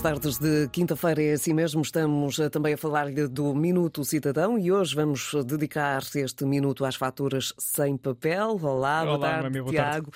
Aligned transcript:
tardes 0.00 0.38
de 0.38 0.68
quinta-feira 0.68 1.22
é 1.22 1.32
assim 1.34 1.52
mesmo. 1.52 1.80
Estamos 1.82 2.38
eh, 2.38 2.48
também 2.48 2.74
a 2.74 2.76
falar 2.76 3.06
do 3.30 3.54
Minuto 3.54 4.04
Cidadão 4.04 4.58
e 4.58 4.72
hoje 4.72 4.94
vamos 4.94 5.32
dedicar 5.46 6.02
este 6.14 6.44
minuto 6.44 6.84
às 6.84 6.96
faturas 6.96 7.52
sem 7.58 7.96
papel. 7.96 8.58
Olá, 8.62 9.02
Olá 9.02 9.04
boa 9.04 9.18
tarde, 9.20 9.40
Noemi, 9.42 9.60
boa 9.60 9.70
Tiago. 9.70 10.10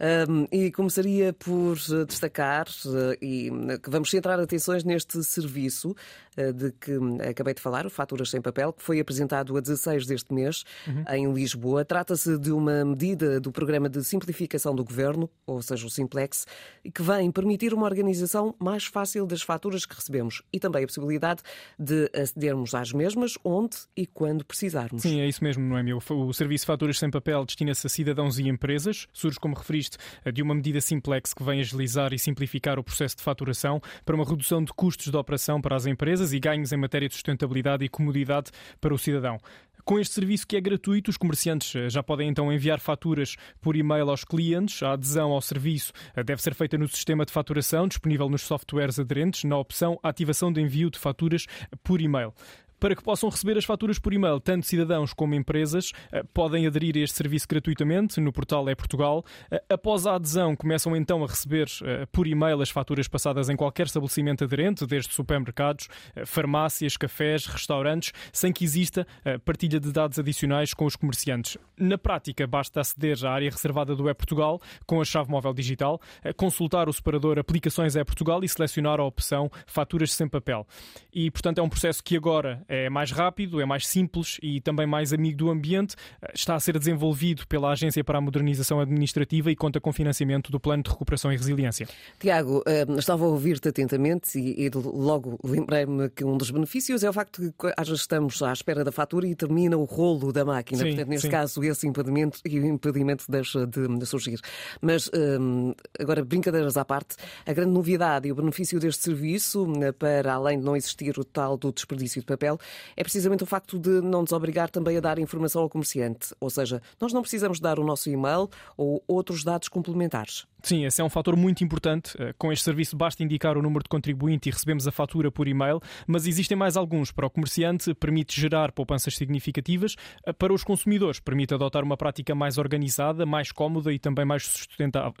Um, 0.00 0.46
e 0.50 0.72
começaria 0.72 1.32
por 1.32 1.76
eh, 1.76 2.04
destacar 2.04 2.66
uh, 2.66 3.12
e, 3.22 3.48
que 3.80 3.88
vamos 3.88 4.10
centrar 4.10 4.40
atenções 4.40 4.82
neste 4.82 5.22
serviço 5.22 5.94
uh, 6.36 6.52
de 6.52 6.72
que 6.72 6.92
acabei 7.28 7.54
de 7.54 7.60
falar, 7.60 7.86
o 7.86 7.90
Faturas 7.90 8.28
Sem 8.28 8.42
Papel, 8.42 8.72
que 8.72 8.82
foi 8.82 8.98
apresentado 8.98 9.56
a 9.56 9.60
16 9.60 10.04
deste 10.06 10.34
mês 10.34 10.64
uhum. 10.86 11.04
em 11.08 11.32
Lisboa. 11.32 11.84
Trata-se 11.84 12.36
de 12.38 12.50
uma 12.50 12.84
medida 12.84 13.40
do 13.40 13.52
Programa 13.52 13.88
de 13.88 14.02
Simplificação 14.02 14.74
do 14.74 14.84
Governo, 14.84 15.30
ou 15.46 15.62
seja, 15.62 15.86
o 15.86 15.90
Simplex, 15.90 16.44
que 16.92 17.02
vem 17.02 17.30
permitir 17.30 17.72
uma 17.72 17.86
organização 17.86 18.52
mais 18.58 18.84
fácil 18.86 19.26
das 19.26 19.42
faturas 19.42 19.86
que 19.86 19.94
recebemos 19.94 20.42
e 20.52 20.58
também 20.58 20.82
a 20.82 20.86
possibilidade 20.86 21.40
de 21.78 22.10
acedermos 22.12 22.74
às 22.74 22.92
mesmas 22.92 23.38
onde 23.44 23.76
e 23.96 24.06
quando 24.06 24.44
precisarmos. 24.44 25.02
Sim, 25.02 25.20
é 25.20 25.28
isso 25.28 25.42
mesmo, 25.42 25.64
Noemi. 25.64 25.94
O, 25.94 26.00
o 26.10 26.34
Serviço 26.34 26.66
Faturas 26.66 26.98
Sem 26.98 27.10
Papel 27.10 27.44
destina-se 27.44 27.86
a 27.86 27.90
cidadãos 27.90 28.40
e 28.40 28.48
empresas, 28.48 29.06
surge 29.12 29.38
como 29.38 29.54
referiste 29.54 29.83
de 30.32 30.42
uma 30.42 30.54
medida 30.54 30.80
simplex 30.80 31.34
que 31.34 31.42
vem 31.42 31.60
agilizar 31.60 32.12
e 32.12 32.18
simplificar 32.18 32.78
o 32.78 32.84
processo 32.84 33.16
de 33.16 33.22
faturação 33.22 33.80
para 34.04 34.14
uma 34.14 34.24
redução 34.24 34.62
de 34.62 34.72
custos 34.72 35.10
de 35.10 35.16
operação 35.16 35.60
para 35.60 35.76
as 35.76 35.86
empresas 35.86 36.32
e 36.32 36.40
ganhos 36.40 36.72
em 36.72 36.76
matéria 36.76 37.08
de 37.08 37.14
sustentabilidade 37.14 37.84
e 37.84 37.88
comodidade 37.88 38.50
para 38.80 38.94
o 38.94 38.98
cidadão. 38.98 39.38
Com 39.84 40.00
este 40.00 40.14
serviço 40.14 40.46
que 40.46 40.56
é 40.56 40.62
gratuito, 40.62 41.10
os 41.10 41.18
comerciantes 41.18 41.74
eh, 41.76 41.90
já 41.90 42.02
podem 42.02 42.26
então 42.26 42.50
enviar 42.50 42.80
faturas 42.80 43.36
por 43.60 43.76
e-mail 43.76 44.08
aos 44.08 44.24
clientes. 44.24 44.82
A 44.82 44.92
adesão 44.92 45.30
ao 45.30 45.42
serviço 45.42 45.92
eh, 46.16 46.24
deve 46.24 46.40
ser 46.40 46.54
feita 46.54 46.78
no 46.78 46.88
sistema 46.88 47.26
de 47.26 47.30
faturação 47.30 47.86
disponível 47.86 48.30
nos 48.30 48.40
softwares 48.40 48.98
aderentes, 48.98 49.44
na 49.44 49.58
opção 49.58 49.98
Ativação 50.02 50.50
de 50.50 50.62
envio 50.62 50.88
de 50.88 50.98
faturas 50.98 51.44
por 51.82 52.00
e-mail. 52.00 52.32
Para 52.78 52.94
que 52.94 53.02
possam 53.02 53.28
receber 53.28 53.56
as 53.56 53.64
faturas 53.64 53.98
por 53.98 54.12
e-mail, 54.12 54.40
tanto 54.40 54.66
cidadãos 54.66 55.12
como 55.12 55.34
empresas 55.34 55.92
eh, 56.12 56.22
podem 56.34 56.66
aderir 56.66 56.96
a 56.96 57.00
este 57.00 57.16
serviço 57.16 57.46
gratuitamente 57.48 58.20
no 58.20 58.32
portal 58.32 58.68
É 58.68 58.74
Portugal. 58.74 59.24
Eh, 59.50 59.62
após 59.68 60.06
a 60.06 60.14
adesão, 60.16 60.54
começam 60.54 60.96
então 60.96 61.24
a 61.24 61.26
receber 61.26 61.66
eh, 61.82 62.06
por 62.12 62.26
e-mail 62.26 62.60
as 62.60 62.70
faturas 62.70 63.08
passadas 63.08 63.48
em 63.48 63.56
qualquer 63.56 63.86
estabelecimento 63.86 64.44
aderente, 64.44 64.86
desde 64.86 65.12
supermercados, 65.12 65.88
farmácias, 66.26 66.96
cafés, 66.96 67.46
restaurantes, 67.46 68.12
sem 68.32 68.52
que 68.52 68.64
exista 68.64 69.06
partilha 69.44 69.80
de 69.80 69.92
dados 69.92 70.18
adicionais 70.18 70.74
com 70.74 70.84
os 70.84 70.96
comerciantes. 70.96 71.56
Na 71.78 71.96
prática, 71.98 72.46
basta 72.46 72.80
aceder 72.80 73.24
à 73.24 73.32
área 73.32 73.50
reservada 73.50 73.94
do 73.94 74.08
É 74.08 74.14
Portugal 74.14 74.60
com 74.86 75.00
a 75.00 75.04
chave 75.04 75.30
móvel 75.30 75.52
digital, 75.52 76.00
consultar 76.36 76.88
o 76.88 76.92
separador 76.92 77.38
Aplicações 77.38 77.96
É 77.96 78.04
Portugal 78.04 78.42
e 78.42 78.48
selecionar 78.48 79.00
a 79.00 79.04
opção 79.04 79.50
Faturas 79.66 80.12
sem 80.12 80.28
papel. 80.28 80.66
E, 81.12 81.30
portanto, 81.30 81.58
é 81.58 81.62
um 81.62 81.68
processo 81.68 82.02
que 82.02 82.16
agora 82.16 82.63
é 82.68 82.88
mais 82.88 83.10
rápido, 83.10 83.60
é 83.60 83.64
mais 83.64 83.86
simples 83.86 84.38
e 84.42 84.60
também 84.60 84.86
mais 84.86 85.12
amigo 85.12 85.36
do 85.36 85.50
ambiente. 85.50 85.96
Eh, 86.22 86.32
está 86.34 86.54
a 86.54 86.60
ser 86.60 86.78
desenvolvido 86.78 87.46
pela 87.46 87.70
Agência 87.70 88.02
para 88.02 88.18
a 88.18 88.20
Modernização 88.20 88.80
Administrativa 88.80 89.50
e 89.50 89.56
conta 89.56 89.80
com 89.80 89.92
financiamento 89.92 90.50
do 90.50 90.60
Plano 90.60 90.82
de 90.82 90.90
Recuperação 90.90 91.32
e 91.32 91.36
Resiliência. 91.36 91.88
Tiago, 92.18 92.62
eh, 92.66 92.86
estava 92.98 93.24
a 93.24 93.28
ouvir-te 93.28 93.68
atentamente 93.68 94.38
e, 94.38 94.70
logo 94.74 95.38
lembrei-me 95.44 96.08
que 96.10 96.24
um 96.24 96.36
dos 96.36 96.50
benefícios 96.50 97.02
é 97.02 97.10
o 97.10 97.12
facto 97.12 97.42
de 97.42 97.52
que 97.52 97.72
às 97.76 97.88
vezes 97.88 98.02
estamos 98.02 98.42
à 98.42 98.52
espera 98.52 98.84
da 98.84 98.92
fatura 98.92 99.26
e 99.26 99.34
termina 99.34 99.76
o 99.76 99.84
rolo 99.84 100.32
da 100.32 100.44
máquina. 100.44 100.78
Sim, 100.78 100.88
Portanto, 100.88 101.08
neste 101.08 101.26
sim. 101.26 101.30
caso, 101.30 101.62
esse 101.64 101.86
impedimento 101.86 102.40
e 102.44 102.58
o 102.58 102.66
impedimento 102.66 103.24
deixa 103.28 103.66
de, 103.66 104.06
surgir. 104.06 104.38
Mas, 104.80 105.10
eh, 105.12 106.02
agora, 106.02 106.24
brincadeiras 106.24 106.76
à 106.76 106.84
parte, 106.84 107.16
a 107.46 107.52
grande 107.52 107.72
novidade 107.72 108.28
e 108.28 108.32
o 108.32 108.34
benefício 108.34 108.78
deste 108.78 109.02
serviço, 109.02 109.66
para 109.98 110.34
além 110.34 110.58
de 110.58 110.64
não 110.64 110.76
existir 110.76 111.18
o 111.18 111.24
tal 111.24 111.56
do 111.56 111.72
desperdício 111.72 112.20
de 112.20 112.26
papel, 112.26 112.53
é 112.96 113.02
precisamente 113.02 113.42
o 113.42 113.46
facto 113.46 113.78
de 113.78 114.00
não 114.00 114.22
nos 114.22 114.32
obrigar 114.32 114.70
também 114.70 114.96
a 114.96 115.00
dar 115.00 115.18
informação 115.18 115.62
ao 115.62 115.68
comerciante. 115.68 116.34
Ou 116.40 116.50
seja, 116.50 116.80
nós 117.00 117.12
não 117.12 117.22
precisamos 117.22 117.60
dar 117.60 117.78
o 117.78 117.84
nosso 117.84 118.08
e-mail 118.10 118.48
ou 118.76 119.02
outros 119.06 119.44
dados 119.44 119.68
complementares. 119.68 120.46
Sim, 120.64 120.86
esse 120.86 120.98
é 120.98 121.04
um 121.04 121.10
fator 121.10 121.36
muito 121.36 121.62
importante. 121.62 122.16
Eh, 122.18 122.32
com 122.38 122.50
este 122.50 122.64
serviço 122.64 122.96
basta 122.96 123.22
indicar 123.22 123.58
o 123.58 123.60
número 123.60 123.82
de 123.82 123.88
contribuinte 123.90 124.48
e 124.48 124.52
recebemos 124.52 124.88
a 124.88 124.90
fatura 124.90 125.30
por 125.30 125.46
e-mail, 125.46 125.78
mas 126.06 126.26
existem 126.26 126.56
mais 126.56 126.74
alguns. 126.74 127.12
Para 127.12 127.26
o 127.26 127.30
comerciante, 127.30 127.92
permite 127.92 128.40
gerar 128.40 128.72
poupanças 128.72 129.14
significativas. 129.14 129.94
Eh, 130.24 130.32
para 130.32 130.54
os 130.54 130.64
consumidores, 130.64 131.20
permite 131.20 131.52
adotar 131.52 131.84
uma 131.84 131.98
prática 131.98 132.34
mais 132.34 132.56
organizada, 132.56 133.26
mais 133.26 133.52
cómoda 133.52 133.92
e 133.92 133.98
também 133.98 134.24
mais 134.24 134.66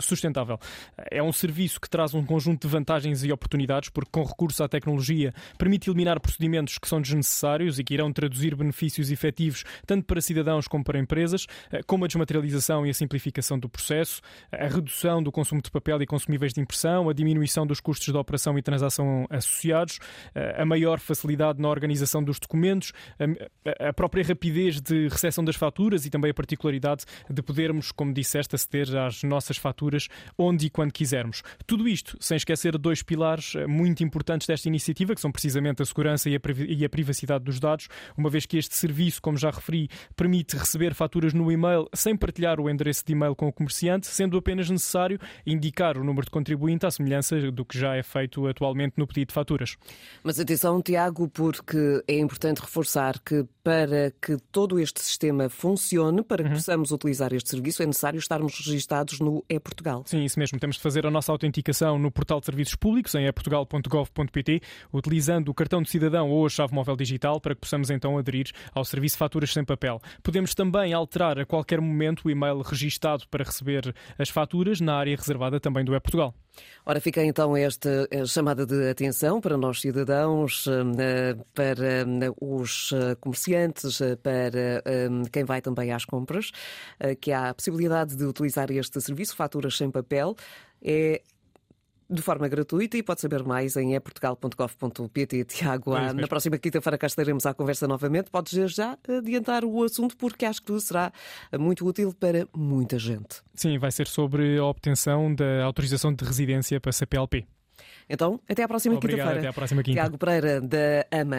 sustentável. 0.00 0.58
É 1.10 1.22
um 1.22 1.30
serviço 1.30 1.78
que 1.78 1.90
traz 1.90 2.14
um 2.14 2.24
conjunto 2.24 2.66
de 2.66 2.72
vantagens 2.72 3.22
e 3.22 3.30
oportunidades, 3.30 3.90
porque 3.90 4.10
com 4.10 4.24
recurso 4.24 4.64
à 4.64 4.68
tecnologia 4.68 5.34
permite 5.58 5.90
eliminar 5.90 6.20
procedimentos 6.20 6.78
que 6.78 6.88
são 6.88 7.02
desnecessários 7.02 7.78
e 7.78 7.84
que 7.84 7.92
irão 7.92 8.10
traduzir 8.10 8.56
benefícios 8.56 9.10
efetivos 9.10 9.62
tanto 9.86 10.06
para 10.06 10.22
cidadãos 10.22 10.66
como 10.66 10.82
para 10.82 10.98
empresas, 10.98 11.46
eh, 11.70 11.82
como 11.86 12.06
a 12.06 12.06
desmaterialização 12.06 12.86
e 12.86 12.88
a 12.88 12.94
simplificação 12.94 13.58
do 13.58 13.68
processo, 13.68 14.22
a 14.50 14.68
redução 14.68 15.22
do 15.22 15.33
consumo 15.34 15.60
de 15.60 15.70
papel 15.70 16.00
e 16.00 16.06
consumíveis 16.06 16.52
de 16.52 16.60
impressão, 16.60 17.08
a 17.08 17.12
diminuição 17.12 17.66
dos 17.66 17.80
custos 17.80 18.12
de 18.12 18.16
operação 18.16 18.56
e 18.56 18.62
transação 18.62 19.26
associados, 19.28 19.98
eh, 20.34 20.62
a 20.62 20.64
maior 20.64 21.00
facilidade 21.00 21.60
na 21.60 21.68
organização 21.68 22.22
dos 22.22 22.38
documentos, 22.38 22.92
a 23.80 23.92
própria 23.92 24.24
rapidez 24.24 24.80
de 24.80 25.08
recepção 25.08 25.44
das 25.44 25.56
faturas 25.56 26.06
e 26.06 26.10
também 26.10 26.30
a 26.30 26.34
particularidade 26.34 27.04
de 27.28 27.42
podermos, 27.42 27.90
como 27.90 28.12
disseste, 28.12 28.54
aceder 28.54 28.96
às 28.96 29.22
nossas 29.22 29.56
faturas 29.56 30.08
onde 30.38 30.66
e 30.66 30.70
quando 30.70 30.92
quisermos. 30.92 31.42
Tudo 31.66 31.88
isto 31.88 32.16
sem 32.20 32.36
esquecer 32.36 32.78
dois 32.78 33.02
pilares 33.02 33.54
eh, 33.56 33.66
muito 33.66 34.04
importantes 34.04 34.46
desta 34.46 34.68
iniciativa, 34.68 35.14
que 35.14 35.20
são 35.20 35.32
precisamente 35.32 35.82
a 35.82 35.84
segurança 35.84 36.30
e 36.30 36.84
a 36.84 36.88
privacidade 36.88 37.44
dos 37.44 37.58
dados, 37.58 37.88
uma 38.16 38.30
vez 38.30 38.46
que 38.46 38.56
este 38.56 38.76
serviço, 38.76 39.20
como 39.20 39.36
já 39.36 39.50
referi, 39.50 39.88
permite 40.14 40.56
receber 40.56 40.94
faturas 40.94 41.34
no 41.34 41.50
e-mail 41.50 41.88
sem 41.92 42.16
partilhar 42.16 42.60
o 42.60 42.70
endereço 42.70 43.04
de 43.04 43.12
e-mail 43.12 43.34
com 43.34 43.48
o 43.48 43.52
comerciante, 43.52 44.06
sendo 44.06 44.36
apenas 44.36 44.70
necessário 44.70 45.18
indicar 45.46 45.96
o 45.98 46.04
número 46.04 46.24
de 46.24 46.30
contribuinte 46.30 46.86
à 46.86 46.90
semelhança 46.90 47.50
do 47.50 47.64
que 47.64 47.78
já 47.78 47.94
é 47.96 48.02
feito 48.02 48.46
atualmente 48.46 48.94
no 48.96 49.06
pedido 49.06 49.28
de 49.28 49.34
faturas. 49.34 49.76
Mas 50.22 50.38
atenção, 50.38 50.80
Tiago, 50.80 51.28
porque 51.28 52.02
é 52.06 52.18
importante 52.18 52.60
reforçar 52.60 53.18
que 53.20 53.46
para 53.64 54.12
que 54.20 54.36
todo 54.52 54.78
este 54.78 55.00
sistema 55.00 55.48
funcione, 55.48 56.22
para 56.22 56.42
que 56.42 56.50
uhum. 56.50 56.54
possamos 56.56 56.90
utilizar 56.90 57.32
este 57.32 57.48
serviço, 57.48 57.82
é 57.82 57.86
necessário 57.86 58.18
estarmos 58.18 58.58
registados 58.58 59.18
no 59.20 59.42
e-Portugal. 59.48 60.02
Sim, 60.04 60.22
isso 60.22 60.38
mesmo. 60.38 60.58
Temos 60.60 60.76
de 60.76 60.82
fazer 60.82 61.06
a 61.06 61.10
nossa 61.10 61.32
autenticação 61.32 61.98
no 61.98 62.12
portal 62.12 62.40
de 62.40 62.46
serviços 62.46 62.74
públicos, 62.74 63.14
em 63.14 63.24
eportugal.gov.pt, 63.24 64.60
utilizando 64.92 65.48
o 65.48 65.54
cartão 65.54 65.80
de 65.82 65.88
cidadão 65.88 66.30
ou 66.30 66.44
a 66.44 66.48
chave 66.50 66.74
móvel 66.74 66.94
digital, 66.94 67.40
para 67.40 67.54
que 67.54 67.62
possamos 67.62 67.88
então 67.88 68.18
aderir 68.18 68.50
ao 68.74 68.84
serviço 68.84 69.16
Faturas 69.16 69.50
Sem 69.50 69.64
Papel. 69.64 69.98
Podemos 70.22 70.54
também 70.54 70.92
alterar 70.92 71.38
a 71.38 71.46
qualquer 71.46 71.80
momento 71.80 72.26
o 72.26 72.30
e-mail 72.30 72.60
registado 72.60 73.26
para 73.30 73.44
receber 73.44 73.94
as 74.18 74.28
faturas 74.28 74.78
na 74.78 74.94
área 74.94 75.16
reservada 75.16 75.58
também 75.58 75.86
do 75.86 75.94
E-Portugal. 75.94 76.34
Ora, 76.86 77.00
fica 77.00 77.24
então 77.24 77.56
esta 77.56 78.06
eh, 78.10 78.26
chamada 78.26 78.66
de 78.66 78.90
atenção 78.90 79.40
para 79.40 79.56
nós 79.56 79.80
cidadãos, 79.80 80.66
eh, 80.68 81.34
para 81.54 82.02
eh, 82.02 82.34
os 82.40 82.92
comerciantes, 83.20 84.00
para 84.22 84.82
quem 85.32 85.44
vai 85.44 85.62
também 85.62 85.92
às 85.92 86.04
compras, 86.04 86.50
que 87.20 87.32
há 87.32 87.50
a 87.50 87.54
possibilidade 87.54 88.16
de 88.16 88.24
utilizar 88.24 88.70
este 88.70 89.00
serviço, 89.00 89.34
faturas 89.34 89.76
sem 89.76 89.90
papel. 89.90 90.36
É 90.82 91.22
de 92.08 92.22
forma 92.22 92.48
gratuita 92.48 92.96
e 92.96 93.02
pode 93.02 93.20
saber 93.20 93.42
mais 93.44 93.76
em 93.76 93.94
eportugal.gov.pt. 93.94 95.44
Tiago, 95.44 95.96
é 95.96 96.12
na 96.12 96.26
próxima 96.26 96.58
quinta-feira 96.58 96.98
cá 96.98 97.06
estaremos 97.06 97.46
à 97.46 97.54
conversa 97.54 97.86
novamente. 97.88 98.30
Podes 98.30 98.72
já 98.72 98.98
adiantar 99.08 99.64
o 99.64 99.82
assunto 99.82 100.16
porque 100.16 100.44
acho 100.44 100.62
que 100.62 100.78
será 100.80 101.12
muito 101.58 101.86
útil 101.86 102.12
para 102.12 102.46
muita 102.54 102.98
gente. 102.98 103.42
Sim, 103.54 103.78
vai 103.78 103.90
ser 103.90 104.06
sobre 104.06 104.58
a 104.58 104.64
obtenção 104.64 105.34
da 105.34 105.64
autorização 105.64 106.12
de 106.12 106.24
residência 106.24 106.80
para 106.80 106.92
CPLP. 106.92 107.46
Então, 108.08 108.40
até 108.48 108.62
à 108.62 108.68
próxima 108.68 109.00
quinta-feira. 109.00 109.38
Até 109.38 109.48
à 109.48 109.52
próxima 109.52 109.82
quinta. 109.82 110.00
Tiago 110.00 110.18
Pereira, 110.18 110.60
da 110.60 111.06
AMA. 111.10 111.36